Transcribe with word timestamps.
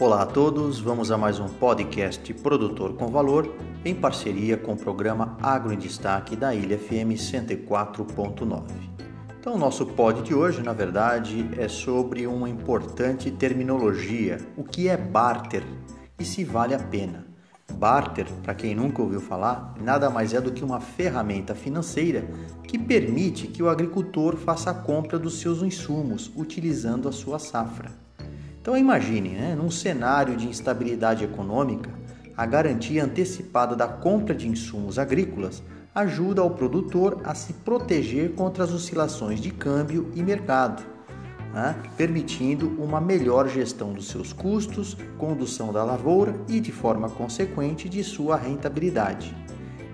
Olá 0.00 0.22
a 0.22 0.26
todos, 0.26 0.80
vamos 0.80 1.10
a 1.12 1.18
mais 1.18 1.38
um 1.38 1.46
podcast 1.46 2.32
Produtor 2.32 2.94
com 2.94 3.08
Valor 3.08 3.54
em 3.84 3.94
parceria 3.94 4.56
com 4.56 4.72
o 4.72 4.76
programa 4.76 5.36
Agro 5.42 5.74
em 5.74 5.76
Destaque 5.76 6.34
da 6.34 6.54
Ilha 6.54 6.78
FM 6.78 7.20
104.9. 7.20 8.62
Então, 9.38 9.58
nosso 9.58 9.84
pod 9.84 10.22
de 10.22 10.34
hoje, 10.34 10.62
na 10.62 10.72
verdade, 10.72 11.46
é 11.58 11.68
sobre 11.68 12.26
uma 12.26 12.48
importante 12.48 13.30
terminologia: 13.30 14.38
o 14.56 14.64
que 14.64 14.88
é 14.88 14.96
barter 14.96 15.62
e 16.18 16.24
se 16.24 16.44
vale 16.44 16.74
a 16.74 16.78
pena. 16.78 17.26
Barter, 17.70 18.24
para 18.42 18.54
quem 18.54 18.74
nunca 18.74 19.02
ouviu 19.02 19.20
falar, 19.20 19.74
nada 19.84 20.08
mais 20.08 20.32
é 20.32 20.40
do 20.40 20.50
que 20.50 20.64
uma 20.64 20.80
ferramenta 20.80 21.54
financeira 21.54 22.26
que 22.66 22.78
permite 22.78 23.48
que 23.48 23.62
o 23.62 23.68
agricultor 23.68 24.38
faça 24.38 24.70
a 24.70 24.74
compra 24.74 25.18
dos 25.18 25.40
seus 25.40 25.62
insumos 25.62 26.32
utilizando 26.34 27.06
a 27.06 27.12
sua 27.12 27.38
safra. 27.38 27.92
Então 28.60 28.76
imagine, 28.76 29.30
né, 29.30 29.54
num 29.54 29.70
cenário 29.70 30.36
de 30.36 30.46
instabilidade 30.46 31.24
econômica, 31.24 31.90
a 32.36 32.44
garantia 32.44 33.04
antecipada 33.04 33.74
da 33.74 33.88
compra 33.88 34.34
de 34.34 34.48
insumos 34.48 34.98
agrícolas 34.98 35.62
ajuda 35.94 36.42
ao 36.42 36.50
produtor 36.50 37.20
a 37.24 37.34
se 37.34 37.52
proteger 37.52 38.32
contra 38.34 38.64
as 38.64 38.72
oscilações 38.72 39.40
de 39.40 39.50
câmbio 39.50 40.10
e 40.14 40.22
mercado, 40.22 40.82
né, 41.52 41.74
permitindo 41.96 42.68
uma 42.78 43.00
melhor 43.00 43.48
gestão 43.48 43.92
dos 43.92 44.08
seus 44.08 44.32
custos, 44.32 44.96
condução 45.18 45.72
da 45.72 45.82
lavoura 45.82 46.34
e, 46.48 46.60
de 46.60 46.70
forma 46.70 47.08
consequente, 47.08 47.88
de 47.88 48.04
sua 48.04 48.36
rentabilidade. 48.36 49.34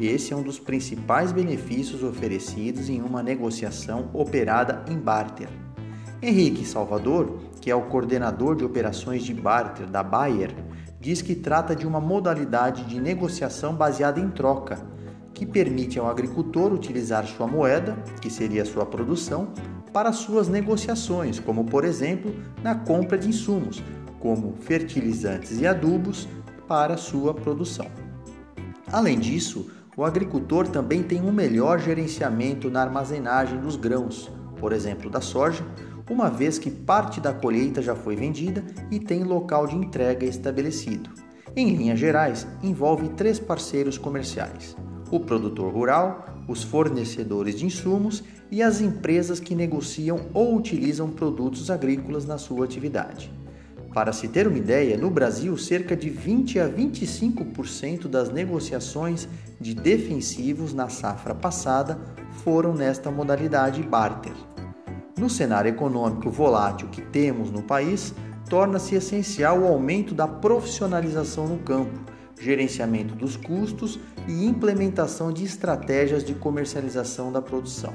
Esse 0.00 0.32
é 0.32 0.36
um 0.36 0.42
dos 0.42 0.58
principais 0.58 1.32
benefícios 1.32 2.02
oferecidos 2.02 2.88
em 2.88 3.00
uma 3.00 3.22
negociação 3.22 4.10
operada 4.12 4.84
em 4.88 4.96
barter. 4.96 5.48
Henrique 6.20 6.66
Salvador, 6.66 7.38
que 7.60 7.70
é 7.70 7.74
o 7.74 7.82
coordenador 7.82 8.56
de 8.56 8.64
operações 8.64 9.22
de 9.22 9.32
barter 9.32 9.86
da 9.86 10.02
Bayer, 10.02 10.52
diz 11.00 11.22
que 11.22 11.34
trata 11.34 11.76
de 11.76 11.86
uma 11.86 12.00
modalidade 12.00 12.84
de 12.84 13.00
negociação 13.00 13.74
baseada 13.74 14.18
em 14.18 14.28
troca, 14.28 14.84
que 15.32 15.46
permite 15.46 15.96
ao 15.96 16.08
agricultor 16.08 16.72
utilizar 16.72 17.24
sua 17.24 17.46
moeda, 17.46 17.96
que 18.20 18.28
seria 18.28 18.64
sua 18.64 18.84
produção, 18.84 19.52
para 19.92 20.12
suas 20.12 20.48
negociações, 20.48 21.38
como 21.38 21.64
por 21.64 21.84
exemplo 21.84 22.34
na 22.64 22.74
compra 22.74 23.16
de 23.16 23.28
insumos, 23.28 23.80
como 24.18 24.56
fertilizantes 24.58 25.60
e 25.60 25.66
adubos, 25.68 26.28
para 26.66 26.96
sua 26.96 27.32
produção. 27.32 27.86
Além 28.92 29.18
disso, 29.20 29.70
o 29.96 30.04
agricultor 30.04 30.66
também 30.66 31.02
tem 31.02 31.22
um 31.22 31.32
melhor 31.32 31.78
gerenciamento 31.78 32.68
na 32.68 32.82
armazenagem 32.82 33.58
dos 33.60 33.76
grãos, 33.76 34.30
por 34.58 34.72
exemplo, 34.72 35.10
da 35.10 35.20
soja, 35.20 35.64
uma 36.10 36.30
vez 36.30 36.58
que 36.58 36.70
parte 36.70 37.20
da 37.20 37.32
colheita 37.32 37.82
já 37.82 37.94
foi 37.94 38.16
vendida 38.16 38.64
e 38.90 38.98
tem 38.98 39.24
local 39.24 39.66
de 39.66 39.76
entrega 39.76 40.24
estabelecido. 40.24 41.10
Em 41.56 41.74
linhas 41.74 41.98
gerais, 41.98 42.46
envolve 42.62 43.08
três 43.10 43.38
parceiros 43.38 43.98
comerciais: 43.98 44.76
o 45.10 45.20
produtor 45.20 45.72
rural, 45.72 46.26
os 46.46 46.62
fornecedores 46.62 47.54
de 47.58 47.66
insumos 47.66 48.22
e 48.50 48.62
as 48.62 48.80
empresas 48.80 49.38
que 49.38 49.54
negociam 49.54 50.20
ou 50.32 50.56
utilizam 50.56 51.10
produtos 51.10 51.70
agrícolas 51.70 52.24
na 52.24 52.38
sua 52.38 52.64
atividade. 52.64 53.30
Para 53.92 54.12
se 54.12 54.28
ter 54.28 54.46
uma 54.46 54.58
ideia, 54.58 54.96
no 54.96 55.10
Brasil, 55.10 55.56
cerca 55.56 55.96
de 55.96 56.10
20 56.10 56.60
a 56.60 56.68
25% 56.68 58.06
das 58.06 58.30
negociações 58.30 59.28
de 59.60 59.74
defensivos 59.74 60.74
na 60.74 60.88
safra 60.88 61.34
passada 61.34 61.98
foram 62.44 62.74
nesta 62.74 63.10
modalidade 63.10 63.82
barter. 63.82 64.34
No 65.18 65.28
cenário 65.28 65.70
econômico 65.70 66.30
volátil 66.30 66.88
que 66.88 67.02
temos 67.02 67.50
no 67.50 67.62
país, 67.62 68.14
torna-se 68.48 68.94
essencial 68.94 69.60
o 69.60 69.66
aumento 69.66 70.14
da 70.14 70.28
profissionalização 70.28 71.48
no 71.48 71.58
campo, 71.58 71.98
gerenciamento 72.40 73.14
dos 73.14 73.36
custos 73.36 73.98
e 74.28 74.44
implementação 74.46 75.32
de 75.32 75.44
estratégias 75.44 76.22
de 76.22 76.34
comercialização 76.34 77.32
da 77.32 77.42
produção. 77.42 77.94